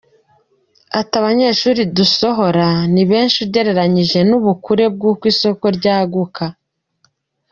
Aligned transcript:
Ati 0.99 1.13
“Abanyeshuri 1.21 1.81
dusohora 1.97 2.67
ni 2.93 3.03
benshi 3.11 3.37
ugereranyije 3.45 4.19
n’ubukure 4.29 4.85
bw’uko 4.93 5.23
isoko 5.33 5.65
ryaguka. 5.77 6.43